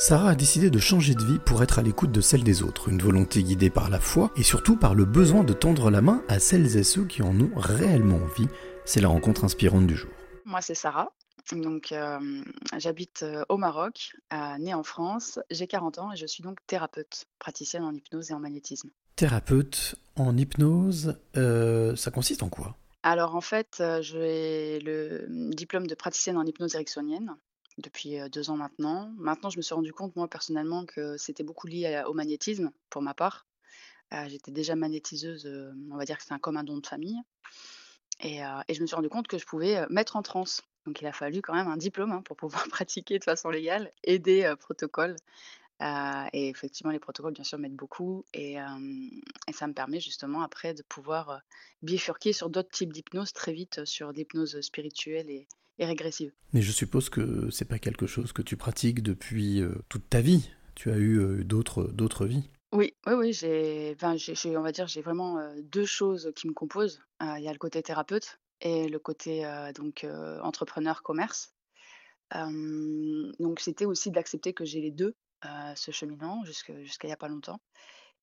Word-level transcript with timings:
Sarah 0.00 0.30
a 0.30 0.34
décidé 0.36 0.70
de 0.70 0.78
changer 0.78 1.16
de 1.16 1.24
vie 1.24 1.40
pour 1.40 1.60
être 1.60 1.80
à 1.80 1.82
l'écoute 1.82 2.12
de 2.12 2.20
celle 2.20 2.44
des 2.44 2.62
autres, 2.62 2.88
une 2.88 3.02
volonté 3.02 3.42
guidée 3.42 3.68
par 3.68 3.90
la 3.90 3.98
foi 3.98 4.30
et 4.36 4.44
surtout 4.44 4.76
par 4.76 4.94
le 4.94 5.04
besoin 5.04 5.42
de 5.42 5.52
tendre 5.52 5.90
la 5.90 6.00
main 6.00 6.22
à 6.28 6.38
celles 6.38 6.76
et 6.76 6.84
ceux 6.84 7.04
qui 7.04 7.20
en 7.20 7.38
ont 7.40 7.50
réellement 7.56 8.18
envie. 8.18 8.46
C'est 8.84 9.00
la 9.00 9.08
rencontre 9.08 9.42
inspirante 9.42 9.88
du 9.88 9.96
jour. 9.96 10.12
Moi, 10.44 10.60
c'est 10.60 10.76
Sarah. 10.76 11.10
Donc, 11.50 11.90
euh, 11.90 12.20
j'habite 12.76 13.24
euh, 13.24 13.44
au 13.48 13.56
Maroc, 13.56 14.12
euh, 14.32 14.58
née 14.58 14.72
en 14.72 14.84
France. 14.84 15.40
J'ai 15.50 15.66
40 15.66 15.98
ans 15.98 16.12
et 16.12 16.16
je 16.16 16.26
suis 16.26 16.44
donc 16.44 16.58
thérapeute, 16.68 17.24
praticienne 17.40 17.82
en 17.82 17.92
hypnose 17.92 18.30
et 18.30 18.34
en 18.34 18.38
magnétisme. 18.38 18.90
Thérapeute 19.16 19.96
en 20.14 20.36
hypnose, 20.36 21.18
ça 21.34 22.10
consiste 22.12 22.44
en 22.44 22.48
quoi? 22.48 22.76
Alors, 23.02 23.34
en 23.34 23.40
fait, 23.40 23.82
j'ai 24.00 24.78
le 24.78 25.26
diplôme 25.52 25.88
de 25.88 25.96
praticienne 25.96 26.36
en 26.36 26.44
hypnose 26.46 26.76
ericksonienne 26.76 27.34
depuis 27.78 28.18
deux 28.30 28.50
ans 28.50 28.56
maintenant. 28.56 29.12
Maintenant, 29.16 29.50
je 29.50 29.56
me 29.56 29.62
suis 29.62 29.74
rendu 29.74 29.92
compte, 29.92 30.14
moi, 30.16 30.28
personnellement, 30.28 30.84
que 30.84 31.16
c'était 31.16 31.44
beaucoup 31.44 31.66
lié 31.66 32.02
au 32.06 32.12
magnétisme, 32.12 32.70
pour 32.90 33.02
ma 33.02 33.14
part. 33.14 33.46
J'étais 34.26 34.50
déjà 34.50 34.74
magnétiseuse, 34.74 35.46
on 35.90 35.96
va 35.96 36.04
dire 36.04 36.18
que 36.18 36.24
c'est 36.24 36.32
un 36.32 36.38
comme 36.38 36.56
un 36.56 36.64
don 36.64 36.78
de 36.78 36.86
famille. 36.86 37.20
Et, 38.20 38.38
et 38.68 38.74
je 38.74 38.80
me 38.80 38.86
suis 38.86 38.96
rendu 38.96 39.08
compte 39.08 39.28
que 39.28 39.38
je 39.38 39.46
pouvais 39.46 39.86
mettre 39.90 40.16
en 40.16 40.22
transe. 40.22 40.62
Donc 40.86 41.00
il 41.00 41.06
a 41.06 41.12
fallu 41.12 41.42
quand 41.42 41.54
même 41.54 41.68
un 41.68 41.76
diplôme 41.76 42.12
hein, 42.12 42.22
pour 42.22 42.36
pouvoir 42.36 42.66
pratiquer 42.70 43.18
de 43.18 43.24
façon 43.24 43.50
légale 43.50 43.92
et 44.02 44.18
des 44.18 44.52
protocoles. 44.58 45.16
et 45.80 46.48
effectivement, 46.48 46.90
les 46.90 46.98
protocoles, 46.98 47.34
bien 47.34 47.44
sûr, 47.44 47.58
m'aident 47.58 47.76
beaucoup. 47.76 48.24
Et, 48.34 48.54
et, 48.54 49.52
ça 49.52 49.66
me 49.66 49.74
permet 49.74 50.00
justement 50.00 50.42
après 50.42 50.74
de 50.74 50.82
pouvoir 50.82 51.42
bifurquer 51.82 52.32
sur 52.32 52.50
d'autres 52.50 52.70
types 52.70 52.92
d'hypnose 52.92 53.32
très 53.32 53.52
vite, 53.52 53.84
sur 53.84 54.10
l'hypnose 54.10 54.60
spirituelle 54.62 55.30
et, 55.30 55.46
et, 55.78 55.86
régressive. 55.86 56.32
Mais 56.52 56.62
je 56.62 56.72
suppose 56.72 57.08
que 57.08 57.50
c'est 57.50 57.64
pas 57.64 57.78
quelque 57.78 58.06
chose 58.06 58.32
que 58.32 58.42
tu 58.42 58.56
pratiques 58.56 59.02
depuis 59.02 59.62
toute 59.88 60.08
ta 60.08 60.20
vie. 60.20 60.50
Tu 60.74 60.90
as 60.90 60.98
eu 60.98 61.44
d'autres 61.44 61.84
d'autres 61.84 62.26
vies. 62.26 62.48
Oui, 62.72 62.94
oui, 63.06 63.14
oui, 63.14 63.32
j'ai, 63.32 63.96
on 64.02 64.62
va 64.62 64.72
dire, 64.72 64.86
j'ai 64.86 65.00
vraiment 65.00 65.38
deux 65.62 65.86
choses 65.86 66.32
qui 66.36 66.48
me 66.48 66.52
composent. 66.52 67.00
Il 67.20 67.42
y 67.42 67.48
a 67.48 67.52
le 67.52 67.58
côté 67.58 67.82
thérapeute 67.82 68.38
et 68.60 68.88
le 68.88 68.98
côté 68.98 69.44
donc 69.74 70.06
entrepreneur 70.42 71.02
commerce. 71.02 71.54
donc 72.34 73.60
c'était 73.60 73.86
aussi 73.86 74.10
d'accepter 74.10 74.52
que 74.52 74.64
j'ai 74.64 74.80
les 74.80 74.90
deux, 74.90 75.14
ce 75.74 75.90
cheminement 75.90 76.44
jusqu'à 76.44 76.74
il 76.74 77.10
y 77.10 77.12
a 77.12 77.16
pas 77.16 77.28
longtemps. 77.28 77.60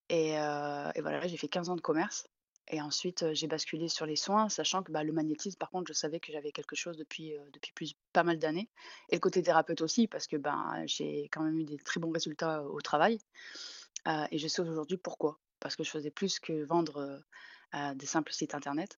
Et, 0.09 0.31
et 0.33 1.01
voilà, 1.01 1.27
j'ai 1.27 1.37
fait 1.37 1.47
15 1.47 1.69
ans 1.69 1.75
de 1.75 1.81
commerce. 1.81 2.27
Et 2.69 2.81
ensuite, 2.81 3.33
j'ai 3.33 3.47
basculé 3.47 3.87
sur 3.87 4.05
les 4.05 4.15
soins, 4.15 4.49
sachant 4.49 4.81
que 4.81 4.91
bah, 4.91 5.03
le 5.03 5.13
magnétisme, 5.13 5.57
par 5.57 5.69
contre, 5.69 5.87
je 5.87 5.93
savais 5.93 6.19
que 6.19 6.31
j'avais 6.31 6.51
quelque 6.51 6.75
chose 6.75 6.97
depuis, 6.97 7.33
depuis 7.53 7.71
plus, 7.73 7.95
pas 8.11 8.23
mal 8.23 8.39
d'années. 8.39 8.69
Et 9.09 9.15
le 9.15 9.19
côté 9.19 9.43
thérapeute 9.43 9.81
aussi, 9.81 10.07
parce 10.07 10.25
que 10.25 10.35
ben, 10.37 10.81
j'ai 10.85 11.29
quand 11.31 11.43
même 11.43 11.59
eu 11.59 11.63
des 11.63 11.77
très 11.77 11.99
bons 11.99 12.11
résultats 12.11 12.63
au 12.63 12.81
travail. 12.81 13.19
et 14.31 14.37
je 14.37 14.47
sais 14.47 14.61
aujourd'hui 14.61 14.97
pourquoi. 14.97 15.39
Parce 15.59 15.75
que 15.75 15.83
je 15.83 15.91
faisais 15.91 16.11
plus 16.11 16.39
que 16.39 16.63
vendre 16.63 17.21
des 17.95 18.05
simples 18.07 18.33
sites 18.33 18.55
internet 18.55 18.97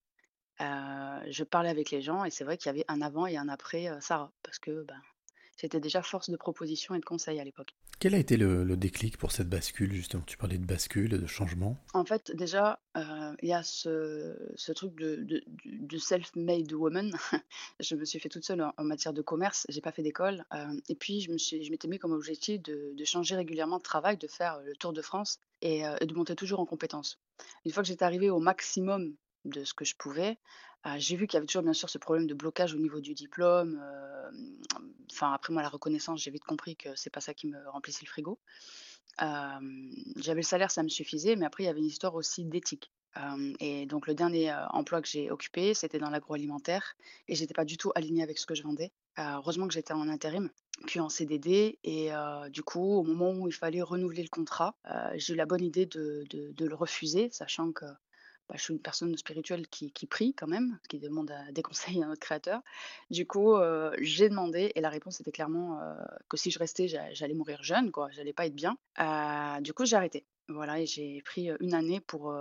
je 0.60 1.44
parlais 1.44 1.70
avec 1.70 1.92
les 1.92 2.02
gens 2.02 2.24
et 2.24 2.30
c'est 2.30 2.44
vrai 2.44 2.58
qu'il 2.58 2.68
y 2.68 2.70
avait 2.70 2.86
un 2.88 3.02
avant 3.02 3.26
et 3.28 3.38
un 3.38 3.50
après, 3.50 3.90
Sarah, 4.02 4.32
parce 4.44 4.60
que, 4.60 4.84
ben, 4.84 5.02
j'étais 5.58 5.80
déjà 5.80 6.02
force 6.02 6.30
de 6.30 6.38
proposition 6.38 6.96
et 6.96 7.00
de 7.00 7.06
conseil 7.06 7.40
à 7.40 7.44
l'époque. 7.44 7.76
Quel 8.00 8.14
a 8.14 8.18
été 8.18 8.38
le 8.38 8.78
déclic 8.78 9.18
pour 9.18 9.32
cette 9.32 9.50
bascule 9.50 9.92
justement? 9.92 10.24
Tu 10.26 10.38
parlais 10.38 10.58
de 10.58 10.66
bascule, 10.66 11.10
de 11.10 11.28
changement. 11.28 11.78
En 11.94 12.06
fait, 12.06 12.32
déjà, 12.36 12.80
il 12.96 13.50
y 13.50 13.54
a 13.54 13.64
ce 13.64 14.36
ce 14.56 14.72
truc 14.72 14.96
de 14.96 15.44
de 15.66 15.98
self-made 15.98 16.72
woman. 16.74 17.18
Je 17.80 17.96
me 17.96 18.06
suis 18.06 18.20
fait 18.20 18.30
toute 18.30 18.46
seule 18.46 18.62
en 18.62 18.84
matière 18.84 19.14
de 19.14 19.22
commerce, 19.22 19.66
j'ai 19.70 19.82
pas 19.82 19.92
fait 19.92 20.04
d'école, 20.04 20.46
et 20.90 20.96
puis 20.96 21.22
je 21.22 21.32
me 21.32 21.38
suis 21.38 21.64
je 21.64 21.72
m'étais 21.72 21.88
mis 21.88 22.00
comme 22.00 22.12
objectif 22.12 22.62
de 22.62 22.94
de 22.96 23.06
changer 23.06 23.36
régulièrement 23.36 23.78
de 23.78 23.84
travail, 23.84 24.18
de 24.18 24.28
faire, 24.28 24.60
le 24.62 24.76
tour 24.76 24.94
de 24.94 25.02
France 25.02 25.40
et 25.62 25.82
et 26.02 26.06
de 26.06 26.14
monter 26.14 26.36
toujours 26.36 26.60
en 26.60 26.66
compétences. 26.66 27.20
Une 27.66 27.72
fois 27.72 27.84
que 27.84 27.88
j'étais 27.88 28.06
arrivée 28.06 28.30
au 28.30 28.40
maximum 28.40 29.16
de 29.46 29.64
ce 29.64 29.74
que 29.74 29.86
je 29.86 29.96
pouvais. 29.96 30.38
j'ai 30.98 31.16
vu 31.16 31.28
qu'il 31.28 31.36
y 31.36 31.38
avait 31.38 31.48
toujours 31.48 31.64
bien 31.64 31.74
sûr 31.74 31.90
ce 31.90 31.98
problème 31.98 32.28
de 32.28 32.34
blocage 32.34 32.74
au 32.74 32.78
niveau 32.78 33.00
du 33.00 33.14
diplôme. 33.14 33.82
enfin 35.12 35.34
après 35.34 35.54
moi 35.54 35.62
la 35.62 35.70
reconnaissance, 35.70 36.22
j'ai 36.22 36.32
vite 36.32 36.44
compris 36.44 36.76
que 36.76 36.90
c'est 36.96 37.10
pas 37.10 37.22
ça 37.22 37.34
qui 37.34 37.48
me 37.48 37.58
remplissait 37.70 38.06
le 38.06 38.10
frigo. 38.10 38.40
j'avais 39.20 40.42
le 40.42 40.44
salaire, 40.44 40.72
ça 40.72 40.84
me 40.84 40.90
suffisait, 40.90 41.36
mais 41.36 41.46
après 41.46 41.64
il 41.64 41.68
y 41.68 41.70
avait 41.70 41.80
une 41.80 41.86
histoire 41.86 42.16
aussi 42.16 42.46
d'éthique. 42.46 42.92
et 43.60 43.86
donc 43.86 44.08
le 44.08 44.14
dernier 44.14 44.54
emploi 44.72 45.02
que 45.02 45.08
j'ai 45.08 45.32
occupé, 45.32 45.74
c'était 45.74 46.00
dans 46.00 46.10
l'agroalimentaire 46.10 46.96
et 47.28 47.36
j'étais 47.36 47.54
pas 47.54 47.66
du 47.66 47.78
tout 47.78 47.92
alignée 47.96 48.24
avec 48.24 48.38
ce 48.38 48.46
que 48.46 48.56
je 48.56 48.64
vendais. 48.64 48.92
heureusement 49.18 49.68
que 49.68 49.74
j'étais 49.74 49.94
en 49.94 50.08
intérim, 50.08 50.50
puis 50.86 51.00
en 51.00 51.10
CDD 51.10 51.80
et 51.84 52.12
du 52.50 52.64
coup 52.64 52.94
au 53.00 53.04
moment 53.04 53.32
où 53.32 53.48
il 53.48 53.54
fallait 53.54 53.82
renouveler 53.82 54.24
le 54.24 54.30
contrat, 54.30 54.76
j'ai 55.16 55.34
eu 55.34 55.36
la 55.36 55.46
bonne 55.46 55.64
idée 55.64 55.86
de 55.86 56.66
le 56.66 56.76
refuser, 56.76 57.30
sachant 57.32 57.72
que 57.72 57.86
bah, 58.50 58.56
je 58.58 58.64
suis 58.64 58.74
une 58.74 58.80
personne 58.80 59.16
spirituelle 59.18 59.68
qui, 59.68 59.92
prie 60.08 60.34
quand 60.34 60.48
même, 60.48 60.80
qui 60.88 61.00
demande 61.00 61.34
des 61.52 61.62
conseils 61.64 62.02
à 62.02 62.08
notre 62.08 62.22
créateur. 62.22 62.62
Du 63.10 63.26
coup, 63.26 63.56
j'ai 64.00 64.30
demandé 64.30 64.72
et 64.76 64.82
la 64.82 64.90
réponse 64.90 65.20
était 65.20 65.32
clairement 65.32 65.82
que 66.30 66.38
si 66.38 66.52
je 66.52 66.60
restais, 66.60 66.88
j'allais 66.88 67.34
mourir 67.34 67.62
jeune, 67.64 67.92
quoi. 67.92 68.10
J'allais 68.12 68.34
pas 68.34 68.46
être 68.46 68.56
bien. 68.56 68.78
du 69.62 69.74
coup, 69.74 69.86
j'ai 69.86 69.96
arrêté. 69.96 70.26
Voilà, 70.50 70.80
et 70.80 70.86
j'ai 70.86 71.22
pris 71.24 71.50
une 71.60 71.74
année 71.74 72.00
pour 72.00 72.34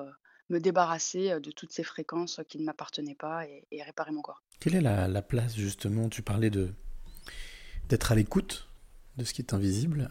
me 0.49 0.61
débarrasser 0.61 1.41
de 1.41 1.51
toutes 1.51 1.73
ces 1.73 1.83
fréquences 1.83 2.41
qui 2.49 2.59
ne 2.59 2.65
m'appartenaient 2.65 3.17
pas 3.17 3.45
et, 3.47 3.83
réparer 3.83 4.13
mon 4.13 4.23
corps. 4.23 4.43
Quelle 4.61 4.77
est 4.77 4.81
la, 4.81 5.23
place 5.23 5.57
justement 5.57 6.09
Tu 6.09 6.23
parlais 6.23 6.51
d'être 6.51 8.13
à 8.13 8.15
l'écoute 8.15 8.69
de 9.17 9.25
ce 9.25 9.35
qui 9.35 9.43
est 9.43 9.55
invisible, 9.55 10.09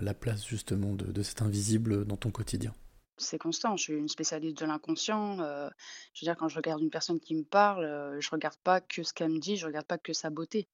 la 0.00 0.14
place 0.14 0.44
justement 0.44 0.94
de 0.94 1.22
cet 1.22 1.42
invisible 1.42 2.04
dans 2.04 2.16
ton 2.16 2.30
quotidien? 2.30 2.74
C'est 3.18 3.38
constant. 3.38 3.76
Je 3.76 3.84
suis 3.84 3.92
une 3.94 4.08
spécialiste 4.08 4.58
de 4.58 4.66
l'inconscient. 4.66 5.38
je 5.38 6.20
veux 6.20 6.24
dire, 6.24 6.36
quand 6.36 6.48
je 6.48 6.56
regarde 6.56 6.82
une 6.82 6.90
personne 6.90 7.20
qui 7.20 7.34
me 7.34 7.44
parle, 7.44 7.84
je 8.16 8.20
je 8.20 8.30
regarde 8.30 8.56
pas 8.58 8.80
que 8.80 9.02
ce 9.02 9.12
qu'elle 9.12 9.30
me 9.30 9.38
dit, 9.38 9.56
je 9.56 9.66
regarde 9.66 9.86
pas 9.86 9.98
que 9.98 10.12
sa 10.12 10.30
beauté. 10.30 10.68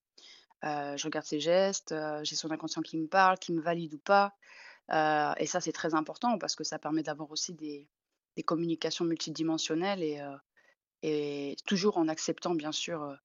je 0.63 1.03
regarde 1.03 1.25
ses 1.25 1.39
gestes, 1.39 1.93
j'ai 2.23 2.35
son 2.35 2.51
inconscient 2.51 2.81
qui 2.81 2.97
me 2.97 3.07
parle, 3.07 3.37
qui 3.39 3.53
me 3.53 3.61
valide 3.61 3.93
ou 3.93 3.99
pas. 3.99 4.33
et 4.91 5.45
ça, 5.45 5.61
c'est 5.61 5.71
très 5.71 5.93
important 5.93 6.37
parce 6.37 6.55
que 6.55 6.63
ça 6.63 6.79
permet 6.79 7.03
d'avoir 7.03 7.31
aussi 7.31 7.53
des, 7.53 7.87
des 8.35 8.43
communications 8.43 9.05
multidimensionnelles 9.05 10.03
et, 10.03 10.21
et 11.03 11.55
toujours 11.65 11.97
en 11.97 12.07
acceptant, 12.07 12.55
bien 12.55 12.71
sûr, 12.71 13.15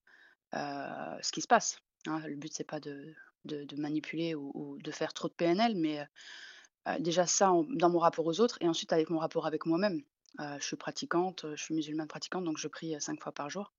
ce 0.53 1.31
qui 1.31 1.41
se 1.41 1.47
passe. 1.47 1.79
Hein. 2.07 2.21
Le 2.27 2.35
but, 2.35 2.53
c'est 2.53 2.63
pas 2.63 2.79
de, 2.79 3.15
de, 3.45 3.75
manipuler 3.75 4.35
ou, 4.35 4.77
de 4.81 4.91
faire 4.91 5.13
trop 5.13 5.27
de 5.27 5.33
PNL, 5.33 5.75
mais 5.75 6.05
déjà 6.99 7.25
ça 7.27 7.51
dans 7.69 7.89
mon 7.89 7.99
rapport 7.99 8.25
aux 8.25 8.39
autres 8.39 8.57
et 8.61 8.67
ensuite 8.67 8.93
avec 8.93 9.09
mon 9.09 9.19
rapport 9.19 9.45
avec 9.45 9.65
moi-même. 9.65 10.01
je 10.39 10.65
suis 10.65 10.75
pratiquante, 10.75 11.45
je 11.55 11.63
suis 11.63 11.75
musulmane 11.75 12.07
pratiquante, 12.07 12.43
donc 12.43 12.57
je 12.57 12.67
prie, 12.67 12.95
cinq 12.99 13.21
fois 13.21 13.31
par 13.31 13.49
jour. 13.49 13.73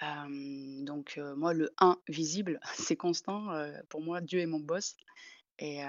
donc 0.00 1.20
moi 1.36 1.52
le 1.52 1.72
1 1.78 1.98
visible, 2.08 2.60
c'est 2.74 2.96
constant, 2.96 3.48
pour 3.88 4.02
moi 4.02 4.20
Dieu 4.20 4.40
est 4.40 4.46
mon 4.46 4.60
boss 4.60 4.96
et 5.58 5.80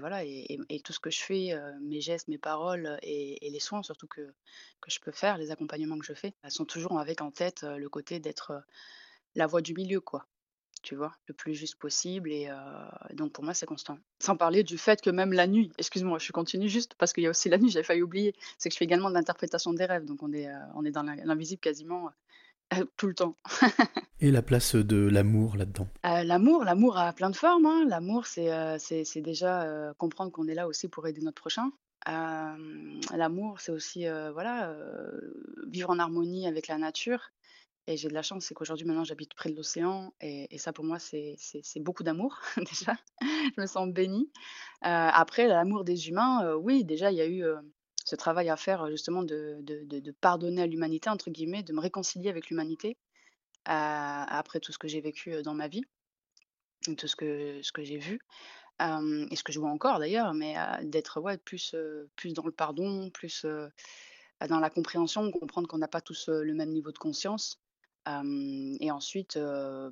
voilà 0.00 0.24
et 0.24 0.80
tout 0.84 0.92
ce 0.92 1.00
que 1.00 1.10
je 1.10 1.20
fais, 1.20 1.54
mes 1.80 2.00
gestes, 2.00 2.28
mes 2.28 2.38
paroles 2.38 2.98
et 3.02 3.48
les 3.50 3.60
soins 3.60 3.82
surtout 3.82 4.08
que 4.08 4.34
que 4.80 4.90
je 4.90 4.98
peux 5.00 5.12
faire, 5.12 5.38
les 5.38 5.50
accompagnements 5.50 5.98
que 5.98 6.06
je 6.06 6.14
fais, 6.14 6.34
elles 6.42 6.50
sont 6.50 6.64
toujours 6.64 6.98
avec 6.98 7.20
en 7.20 7.30
tête, 7.30 7.62
le 7.62 7.88
côté 7.88 8.18
d'être, 8.18 8.64
la 9.34 9.46
voix 9.46 9.62
du 9.62 9.74
milieu 9.74 10.00
quoi 10.00 10.26
tu 10.82 10.94
vois? 10.94 11.12
Le 11.26 11.34
plus 11.34 11.54
juste 11.54 11.76
possible 11.76 12.30
et 12.32 12.48
donc 13.14 13.32
pour 13.32 13.44
moi, 13.44 13.54
c'est 13.54 13.66
constant. 13.66 13.98
Sans 14.18 14.36
parler 14.36 14.62
du 14.62 14.78
fait 14.78 15.00
que 15.00 15.10
même 15.10 15.32
la 15.32 15.46
nuit 15.46 15.72
excuse-moi, 15.78 16.18
je 16.18 16.32
continue 16.32 16.68
juste 16.68 16.94
parce 16.96 17.12
qu'il 17.12 17.24
y 17.24 17.26
a 17.26 17.30
aussi 17.30 17.48
la 17.48 17.58
nuit, 17.58 17.70
j'avais 17.70 17.84
failli 17.84 18.02
oublier, 18.02 18.34
c'est 18.58 18.68
que 18.68 18.74
je 18.74 18.78
fais 18.78 18.84
également 18.84 19.08
de 19.08 19.14
l'interprétation 19.14 19.72
des 19.72 19.84
rêves, 19.84 20.04
donc 20.04 20.22
on 20.22 20.32
est, 20.32 20.48
on 20.74 20.84
est 20.84 20.90
dans 20.90 21.02
l'invisible 21.02 21.60
quasiment, 21.60 22.10
tout 22.96 23.06
le 23.06 23.14
temps. 23.14 23.36
Et 24.20 24.30
la 24.30 24.42
place 24.42 24.76
de 24.76 25.08
l'amour 25.08 25.56
là-dedans? 25.56 25.88
l'amour 26.04 26.64
l'amour 26.64 26.96
a 26.96 27.12
plein 27.12 27.30
de 27.30 27.36
formes, 27.36 27.66
hein. 27.66 27.84
L'amour, 27.88 28.26
c'est 28.26 29.20
déjà, 29.20 29.94
comprendre 29.98 30.30
qu'on 30.32 30.46
est 30.46 30.54
là 30.54 30.68
aussi 30.68 30.88
pour 30.88 31.06
aider 31.06 31.20
notre 31.22 31.40
prochain. 31.40 31.70
l'amour, 32.06 33.60
c'est 33.60 33.72
aussi, 33.72 34.06
voilà, 34.32 34.74
vivre 35.66 35.90
en 35.90 35.98
harmonie 35.98 36.46
avec 36.46 36.68
la 36.68 36.78
nature. 36.78 37.30
Et 37.88 37.96
j'ai 37.96 38.08
de 38.08 38.14
la 38.14 38.22
chance, 38.22 38.44
c'est 38.44 38.54
qu'aujourd'hui, 38.54 38.86
maintenant, 38.86 39.04
j'habite 39.04 39.34
près 39.34 39.50
de 39.50 39.56
l'océan 39.56 40.14
et 40.20 40.56
ça, 40.58 40.72
pour 40.72 40.84
moi, 40.84 40.98
c'est 41.00 41.36
beaucoup 41.80 42.04
d'amour, 42.04 42.38
déjà. 42.58 42.94
Je 43.22 43.60
me 43.60 43.66
sens 43.66 43.88
bénie. 43.88 44.30
Heu, 44.84 44.88
après, 44.88 45.48
l'amour 45.48 45.84
des 45.84 46.08
humains, 46.08 46.44
heu, 46.44 46.56
oui, 46.56 46.84
déjà, 46.84 47.10
il 47.12 47.16
y 47.18 47.20
a 47.20 47.26
eu, 47.26 47.42
heu, 47.44 47.58
ce 48.04 48.16
travail 48.16 48.50
à 48.50 48.56
faire, 48.56 48.88
justement 48.90 49.22
de 49.24 50.12
«pardonner 50.20 50.62
à 50.62 50.66
l'humanité» 50.66 51.10
entre 51.10 51.30
guillemets, 51.30 51.62
de 51.64 51.72
me 51.72 51.80
réconcilier 51.80 52.30
avec 52.30 52.50
l'humanité, 52.50 52.98
après 53.64 54.60
tout 54.60 54.72
ce 54.72 54.78
que 54.78 54.88
j'ai 54.88 55.00
vécu, 55.00 55.42
dans 55.42 55.54
ma 55.54 55.68
vie 55.68 55.82
tout 56.98 57.06
ce 57.06 57.16
que 57.16 57.60
j'ai 57.82 57.98
vu, 57.98 58.18
et 58.80 59.36
ce 59.36 59.44
que 59.44 59.52
je 59.52 59.60
vois 59.60 59.70
encore 59.70 59.98
d'ailleurs, 60.00 60.34
mais 60.34 60.56
d'être, 60.82 61.20
ouais, 61.20 61.38
plus, 61.38 61.76
plus 62.16 62.32
dans 62.34 62.44
le 62.44 62.52
pardon, 62.52 63.10
plus, 63.10 63.46
dans 64.48 64.60
la 64.60 64.70
compréhension, 64.70 65.30
comprendre 65.30 65.68
qu'on 65.68 65.78
n'a 65.78 65.88
pas 65.88 66.00
tous, 66.00 66.28
le 66.28 66.54
même 66.54 66.70
niveau 66.70 66.90
de 66.92 66.98
conscience 66.98 67.61
Et 68.06 68.90
ensuite, 68.90 69.38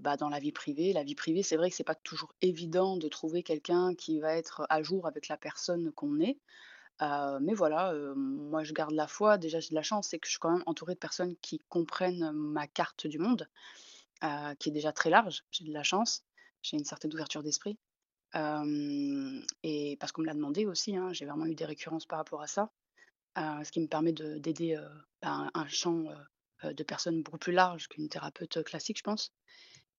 bah, 0.01 0.17
dans 0.17 0.29
la 0.29 0.41
vie 0.41 0.53
privée 0.53 0.93
la 0.93 1.05
vie 1.05 1.15
privée, 1.15 1.43
c'est 1.43 1.57
vrai 1.57 1.71
que 1.71 1.77
c'est 1.77 1.85
pas 1.85 1.95
toujours 1.95 2.35
évident 2.43 2.97
de 2.97 3.09
trouver 3.09 3.43
quelqu'un 3.43 3.95
qui 3.95 4.19
va 4.19 4.35
être 4.35 4.67
à 4.69 4.83
jour 4.83 5.07
avec 5.07 5.29
la 5.29 5.37
personne 5.37 5.93
qu'on 5.93 6.19
est. 6.21 6.39
Mais 7.01 7.55
voilà, 7.55 7.95
moi 8.17 8.65
je 8.65 8.73
garde 8.73 8.93
la 8.93 9.07
foi. 9.07 9.39
Déjà, 9.39 9.61
j'ai 9.61 9.71
de 9.71 9.75
la 9.75 9.83
chance, 9.83 10.09
c'est 10.09 10.19
que 10.19 10.27
je 10.27 10.33
suis 10.33 10.41
quand 10.41 10.51
même 10.51 10.65
entourée 10.67 10.95
de 10.95 10.99
personnes 10.99 11.37
qui 11.41 11.61
comprennent 11.69 12.33
ma 12.33 12.67
carte 12.67 13.07
du 13.07 13.19
monde, 13.19 13.49
qui 14.59 14.69
est 14.71 14.73
déjà 14.73 14.93
très 14.93 15.11
large. 15.11 15.45
J'ai 15.51 15.65
de 15.65 15.73
la 15.73 15.85
chance. 15.85 16.25
J'ai 16.63 16.77
une 16.77 16.85
certaine 16.85 17.13
ouverture 17.15 17.43
d'esprit. 17.43 17.79
Et 18.35 19.97
parce 20.01 20.13
qu'on 20.13 20.23
me 20.23 20.27
l'a 20.27 20.35
demandé 20.35 20.67
aussi, 20.67 20.97
hein, 20.97 21.13
j'ai 21.13 21.27
vraiment 21.27 21.47
eu 21.47 21.55
des 21.55 21.65
récurrences 21.65 22.07
par 22.07 22.19
rapport 22.19 22.43
à 22.43 22.47
ça. 22.49 22.71
Ce 23.37 23.71
qui 23.71 23.81
me 23.81 23.87
permet 23.87 24.13
de 24.13 24.39
d'aider, 24.39 24.77
ben, 25.23 25.49
un 25.55 25.69
champ, 25.69 26.05
de 26.65 26.83
personnes 26.85 27.23
beaucoup 27.23 27.39
plus 27.39 27.53
large 27.53 27.89
qu'une 27.89 28.09
thérapeute, 28.09 28.63
classique, 28.65 28.99
je 28.99 29.03
pense. 29.03 29.33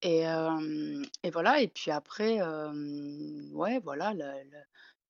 Et 0.04 0.24
voilà 1.32 1.62
et 1.62 1.68
puis 1.68 1.92
après, 1.92 2.40
ouais, 2.42 3.80
voilà, 3.84 4.14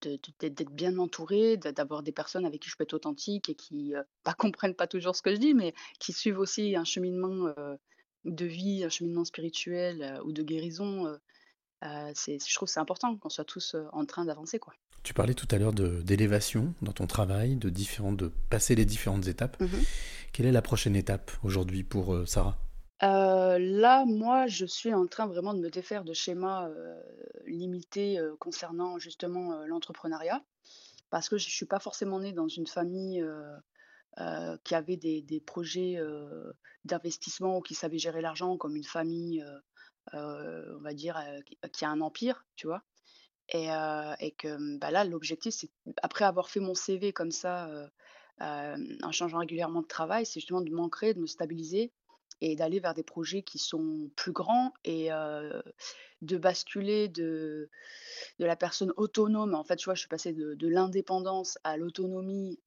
d'être 0.02 0.72
bien 0.72 0.98
entourée, 0.98 1.58
de 1.58 1.72
d'avoir 1.72 2.04
des 2.04 2.12
personnes 2.12 2.46
avec 2.46 2.62
qui 2.62 2.70
je 2.70 2.76
peux 2.76 2.84
être 2.84 2.94
authentique 2.94 3.50
et 3.50 3.56
qui, 3.56 3.94
heu, 3.96 4.04
bah, 4.26 4.34
comprennent 4.38 4.76
pas 4.76 4.88
toujours 4.88 5.16
ce 5.16 5.22
que 5.22 5.32
je 5.34 5.40
dis, 5.40 5.54
mais 5.54 5.74
qui 6.00 6.14
suivent 6.14 6.40
aussi 6.40 6.76
un 6.76 6.84
cheminement, 6.84 7.54
de 8.26 8.46
vie, 8.46 8.84
un 8.84 8.90
cheminement 8.90 9.26
spirituel, 9.26 10.20
ou 10.26 10.32
de 10.32 10.44
guérison, 10.44 11.08
c'est 12.14 12.38
je 12.46 12.56
trouve 12.56 12.68
que 12.68 12.74
c'est 12.74 12.80
important 12.80 13.16
qu'on 13.18 13.30
soit 13.30 13.46
tous, 13.46 13.76
heu, 13.76 13.88
en 13.94 14.06
train 14.06 14.26
d'avancer, 14.26 14.60
quoi. 14.60 14.74
Tu 15.04 15.14
parlais 15.14 15.34
tout 15.34 15.48
à 15.52 15.58
l'heure 15.58 15.74
d'élévation 15.74 16.76
dans 16.82 16.92
ton 16.92 17.08
travail, 17.08 17.56
de 17.56 17.70
différentes 17.70 18.18
de 18.18 18.32
passer 18.50 18.76
les 18.76 18.86
différentes 18.86 19.28
étapes. 19.28 19.60
Mmh 19.60 19.66
mh. 19.66 19.84
Quelle 20.32 20.46
est 20.46 20.52
la 20.52 20.62
prochaine 20.62 20.96
étape 20.96 21.32
aujourd'hui 21.44 21.84
pour, 21.84 22.14
heu, 22.14 22.26
Sarah? 22.26 22.58
Là, 23.02 24.06
moi, 24.06 24.46
je 24.46 24.66
suis 24.66 24.94
en 24.94 25.08
train 25.08 25.26
vraiment 25.26 25.56
de 25.56 25.60
me 25.60 25.72
défaire 25.72 26.04
de 26.04 26.14
schémas, 26.14 26.70
limités, 27.48 28.20
concernant 28.40 29.00
justement, 29.00 29.66
l'entrepreneuriat. 29.66 30.44
Parce 31.10 31.28
que 31.28 31.38
je 31.40 31.50
suis 31.50 31.66
pas 31.66 31.80
forcément 31.80 32.20
née 32.20 32.32
dans 32.32 32.48
une 32.48 32.68
famille, 32.68 33.26
qui 34.64 34.76
avait 34.76 34.98
des 34.98 35.24
des 35.24 35.40
projets, 35.40 36.00
d'investissement 36.86 37.58
ou 37.58 37.62
qui 37.62 37.74
savait 37.74 37.98
gérer 37.98 38.22
l'argent 38.22 38.56
comme 38.58 38.76
une 38.76 38.84
famille, 38.84 39.44
on 40.14 40.80
va 40.82 40.94
dire, 40.94 41.20
qui 41.74 41.86
a 41.86 41.90
un 41.90 42.02
empire, 42.02 42.46
tu 42.56 42.68
vois? 42.68 42.84
Et 43.54 43.68
que, 44.38 44.58
mmh, 44.58 44.80
bah, 44.80 44.92
là, 44.92 45.04
l'objectif, 45.06 45.54
c'est 45.54 45.72
après 46.04 46.26
avoir 46.26 46.50
fait 46.50 46.60
mon 46.60 46.76
CV 46.76 47.14
comme 47.14 47.32
ça, 47.32 47.70
en 48.40 49.12
changeant 49.12 49.40
régulièrement 49.40 49.82
de 49.82 49.88
travail, 49.88 50.26
c'est 50.26 50.40
justement 50.40 50.62
de 50.62 50.72
m'ancrer, 50.72 51.14
de 51.14 51.20
me 51.20 51.28
stabiliser 51.28 51.94
et 52.44 52.56
d'aller 52.56 52.80
vers 52.80 52.96
des 52.96 53.04
projets 53.04 53.44
qui 53.44 53.60
sont 53.60 54.10
plus 54.16 54.32
grands 54.32 54.74
et 54.84 55.10
de 56.22 56.38
basculer 56.38 57.08
de 57.10 57.70
la 58.40 58.56
personne 58.56 58.94
autonome 58.98 59.56
en 59.56 59.64
fait, 59.64 59.76
tu 59.78 59.86
vois? 59.86 59.96
Je 59.96 60.02
suis 60.02 60.10
passée 60.10 60.34
de 60.34 60.68
l'indépendance 60.68 61.58
à 61.64 61.78
l'autonomie 61.78 62.60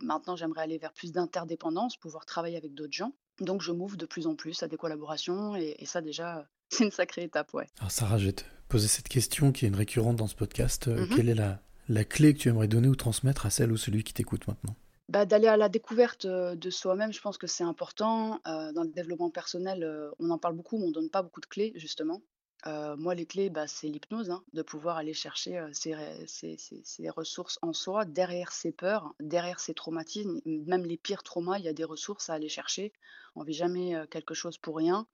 maintenant 0.00 0.36
j'aimerais 0.36 0.62
aller 0.62 0.78
vers 0.78 0.92
plus 0.92 1.12
d'interdépendance, 1.12 1.96
pouvoir 1.96 2.26
travailler 2.26 2.56
avec 2.56 2.74
d'autres 2.74 2.92
gens. 2.92 3.12
Donc 3.40 3.62
je 3.62 3.72
m'ouvre 3.72 3.96
de 3.96 4.06
plus 4.06 4.26
en 4.26 4.34
plus 4.34 4.62
à 4.62 4.68
des 4.68 4.76
collaborations 4.76 5.56
et 5.56 5.76
et 5.78 5.86
ça 5.86 6.00
déjà, 6.00 6.46
c'est 6.68 6.84
une 6.84 6.90
sacrée 6.90 7.22
étape, 7.24 7.52
ouais. 7.54 7.66
Alors 7.78 7.90
Sarah, 7.90 8.18
je 8.18 8.26
vais 8.26 8.32
te 8.32 8.44
poser 8.68 8.88
cette 8.88 9.08
question 9.08 9.50
qui 9.52 9.64
est 9.64 9.68
une 9.68 9.74
récurrente 9.76 10.16
dans 10.16 10.26
ce 10.28 10.34
podcast. 10.36 10.88
Heu, 10.88 11.06
Mmh 11.06 11.14
quelle 11.16 11.28
est 11.28 11.34
la 11.34 11.60
la 11.88 12.04
clé 12.04 12.34
que 12.34 12.38
tu 12.38 12.48
aimerais 12.48 12.68
donner 12.68 12.86
ou 12.86 12.94
transmettre 12.94 13.46
à 13.46 13.50
celle 13.50 13.72
ou 13.72 13.76
celui 13.76 14.04
qui 14.04 14.14
t'écoute 14.14 14.46
maintenant? 14.46 14.76
Bah, 15.08 15.26
d'aller 15.26 15.48
à 15.48 15.56
la 15.56 15.68
découverte, 15.68 16.24
heu, 16.24 16.54
de 16.54 16.70
soi-même, 16.70 17.12
je 17.12 17.20
pense 17.20 17.36
que 17.36 17.48
c'est 17.48 17.64
important. 17.64 18.40
Heu, 18.46 18.72
dans 18.72 18.84
le 18.84 18.90
développement 18.90 19.30
personnel, 19.30 19.84
on 20.20 20.30
en 20.30 20.38
parle 20.38 20.54
beaucoup, 20.54 20.78
mais 20.78 20.84
on 20.86 20.92
donne 20.92 21.10
pas 21.10 21.22
beaucoup 21.22 21.40
de 21.40 21.46
clés, 21.46 21.72
justement. 21.74 22.22
Moi, 22.66 23.14
les 23.14 23.26
clés, 23.26 23.50
bah, 23.50 23.66
c'est 23.66 23.88
l'hypnose, 23.88 24.30
hein, 24.30 24.42
de 24.52 24.62
pouvoir 24.62 24.96
aller 24.96 25.14
chercher, 25.14 25.64
ses 25.72 27.10
ressources 27.10 27.58
en 27.62 27.72
soi, 27.72 28.04
derrière 28.04 28.52
ses 28.52 28.72
peurs, 28.72 29.14
derrière 29.20 29.60
ses 29.60 29.74
traumatismes, 29.74 30.40
même 30.44 30.84
les 30.84 30.96
pires 30.96 31.22
traumas, 31.22 31.58
il 31.58 31.64
y 31.64 31.68
a 31.68 31.72
des 31.72 31.84
ressources 31.84 32.30
à 32.30 32.34
aller 32.34 32.48
chercher. 32.48 32.92
On 33.34 33.42
vit 33.44 33.54
jamais, 33.54 33.94
quelque 34.10 34.34
chose 34.34 34.58
pour 34.58 34.76
rien. 34.76 35.06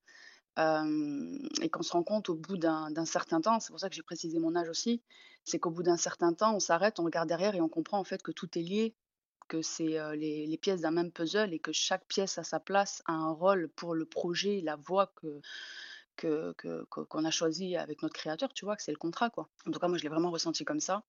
Et 0.58 1.68
qu'on 1.70 1.82
se 1.82 1.92
rend 1.92 2.02
compte 2.02 2.30
au 2.30 2.34
bout 2.34 2.56
d'un 2.56 3.04
certain 3.04 3.40
temps, 3.40 3.60
c'est 3.60 3.70
pour 3.70 3.80
ça 3.80 3.88
que 3.88 3.94
j'ai 3.94 4.02
précisé 4.02 4.38
mon 4.38 4.56
âge 4.56 4.68
aussi, 4.68 5.02
c'est 5.44 5.58
qu'au 5.58 5.70
bout 5.70 5.82
d'un 5.82 5.98
certain 5.98 6.32
temps, 6.32 6.56
on 6.56 6.60
s'arrête, 6.60 6.98
on 6.98 7.04
regarde 7.04 7.28
derrière 7.28 7.54
et 7.54 7.60
on 7.60 7.68
comprend 7.68 7.98
en 7.98 8.04
fait 8.04 8.22
que 8.22 8.32
tout 8.32 8.58
est 8.58 8.62
lié, 8.62 8.94
que 9.48 9.62
c'est, 9.62 9.98
les 10.16 10.58
pièces 10.60 10.80
d'un 10.80 10.90
même 10.90 11.12
puzzle 11.12 11.52
et 11.52 11.58
que 11.60 11.72
chaque 11.72 12.06
pièce 12.06 12.38
a 12.38 12.42
sa 12.42 12.58
place, 12.58 13.02
a 13.06 13.12
un 13.12 13.30
rôle 13.30 13.68
pour 13.68 13.94
le 13.94 14.04
projet, 14.04 14.60
la 14.64 14.76
voie 14.76 15.12
que 15.14 15.40
que 16.16 16.54
qu'on 16.90 17.24
a 17.24 17.30
choisi 17.30 17.76
avec 17.76 18.02
notre 18.02 18.14
créateur, 18.14 18.52
tu 18.52 18.64
vois? 18.64 18.76
Que 18.76 18.82
c'est 18.82 18.92
le 18.92 18.98
contrat, 18.98 19.30
quoi. 19.30 19.48
En 19.66 19.70
tout 19.70 19.78
cas, 19.80 19.88
moi, 19.88 19.98
je 19.98 20.02
l'ai 20.02 20.08
vraiment 20.08 20.30
ressenti 20.30 20.64
comme 20.64 20.80
ça 20.80 21.04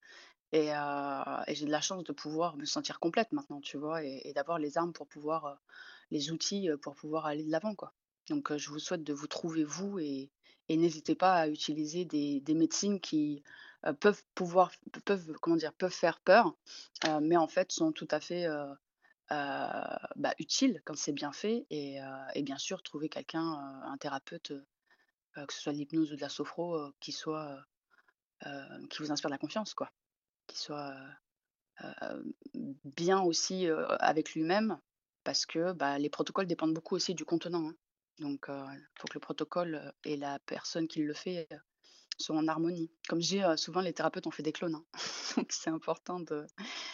et 0.54 0.70
et 0.70 1.56
j'ai 1.56 1.66
de 1.66 1.72
la 1.72 1.82
chance 1.82 2.04
de 2.04 2.14
pouvoir 2.14 2.58
me 2.58 2.66
sentir 2.66 3.00
complète 3.00 3.32
maintenant, 3.34 3.62
tu 3.62 3.78
vois? 3.78 4.04
Et 4.04 4.34
d'avoir 4.36 4.60
les 4.60 4.78
armes 4.78 4.94
pour 4.94 5.08
pouvoir, 5.08 5.48
heu, 5.48 5.56
les 6.12 6.32
outils, 6.32 6.70
heu, 6.70 6.78
pour 6.78 6.96
pouvoir 6.96 7.26
aller 7.26 7.44
de 7.46 7.52
l'avant, 7.52 7.76
quoi. 7.76 7.94
Donc 8.30 8.56
je 8.58 8.70
vous 8.70 8.80
souhaite 8.80 9.04
de 9.04 9.14
vous 9.14 9.28
trouver 9.28 9.64
vous 9.64 10.00
et 10.00 10.32
n'hésitez 10.70 11.16
pas 11.16 11.36
à 11.36 11.48
utiliser 11.48 12.06
des 12.06 12.56
médecines 12.56 13.00
qui, 13.00 13.44
peuvent 14.00 14.24
pouvoir 14.36 14.72
peuvent, 15.06 15.34
comment 15.42 15.56
dire? 15.58 15.74
Peuvent 15.74 15.92
faire 15.94 16.20
peur, 16.22 16.56
mais 17.22 17.38
en 17.38 17.48
fait 17.48 17.72
sont 17.72 17.92
tout 17.92 18.08
à 18.12 18.20
fait, 18.20 18.48
bah, 19.30 20.34
utiles 20.40 20.82
quand 20.86 20.96
c'est 20.98 21.14
bien 21.14 21.32
fait 21.32 21.66
et 21.70 22.00
bien 22.44 22.58
sûr 22.58 22.82
trouver 22.84 23.10
quelqu'un, 23.10 23.42
un 23.84 23.98
thérapeute, 23.98 24.54
que 25.46 25.54
ce 25.54 25.62
soit 25.62 25.74
de 25.74 25.78
l'hypnose 25.78 26.12
ou 26.14 26.16
de 26.16 26.22
la 26.22 26.30
sophro, 26.30 26.76
heu, 26.78 26.94
qui 27.00 27.12
soit, 27.12 27.60
heu, 28.46 28.88
qui 28.90 29.00
vous 29.04 29.12
inspire 29.12 29.30
de 29.30 29.36
la 29.36 29.40
confiance, 29.40 29.74
quoi. 29.76 29.92
Qui 30.48 30.58
soit, 30.60 30.96
bien 32.86 33.22
aussi, 33.22 33.68
avec 34.00 34.34
lui-même 34.34 34.80
parce 35.24 35.46
que, 35.46 35.74
bah, 35.74 36.00
les 36.00 36.10
protocoles 36.10 36.48
dépendent 36.48 36.74
beaucoup 36.74 36.96
aussi 36.96 37.16
du 37.16 37.26
contenant, 37.26 37.70
hein. 37.70 37.76
Donc 38.20 38.48
il 38.50 38.88
faut 39.00 39.08
que 39.08 39.16
le 39.16 39.20
protocole, 39.22 39.94
et 40.06 40.18
la 40.18 40.40
personne 40.40 40.88
qui 40.88 41.04
le 41.04 41.14
fait, 41.14 41.48
soient 42.20 42.38
en 42.38 42.48
harmonie. 42.48 42.92
Comme 43.10 43.22
je 43.22 43.28
dis, 43.28 43.42
souvent 43.58 43.82
les 43.82 43.94
thérapeutes, 43.94 44.28
on 44.28 44.32
fait 44.32 44.44
des 44.44 44.54
clones, 44.54 44.76
hein. 44.76 44.86
Donc 45.38 45.52
c'est 45.52 45.70
important 45.72 46.20
de 46.22 46.46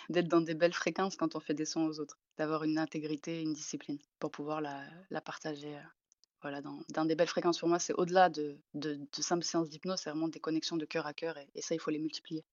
d'être 0.10 0.28
dans 0.30 0.42
des 0.42 0.56
belles 0.56 0.74
fréquences 0.74 1.16
quand 1.18 1.36
on 1.36 1.42
fait 1.42 1.54
des 1.56 1.66
soins 1.66 1.86
aux 1.86 2.00
autres, 2.00 2.20
d'avoir 2.38 2.64
une 2.66 2.80
intégrité, 2.80 3.42
une 3.42 3.54
discipline 3.54 4.00
pour 4.20 4.32
pouvoir 4.32 4.62
la 4.62 5.22
partager, 5.22 5.78
dans 6.90 7.06
des 7.06 7.16
belles 7.16 7.28
fréquences. 7.28 7.60
Pour 7.60 7.70
moi, 7.70 7.80
c'est 7.80 7.94
au-delà 7.94 8.30
de 8.30 8.58
simples 9.20 9.44
séances 9.44 9.70
d'hypnose, 9.70 10.00
c'est 10.02 10.10
vraiment 10.10 10.28
des 10.28 10.40
connexions 10.40 10.78
de 10.78 10.86
cœur 10.86 11.06
à 11.06 11.14
cœur 11.14 11.38
et 11.38 11.62
ça, 11.62 11.76
il 11.76 11.80
faut 11.80 11.92
les 11.92 12.00
multiplier. 12.00 12.44